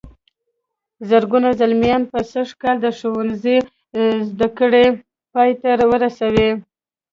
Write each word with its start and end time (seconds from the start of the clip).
زرګونه 1.09 1.49
زلميان 1.59 2.01
به 2.09 2.19
سږ 2.31 2.49
کال 2.61 2.77
د 2.81 2.85
ښوونځي 2.97 3.57
زدهکړې 4.27 4.85
پای 5.33 5.51
ته 5.61 5.69
ورسوي. 5.91 6.49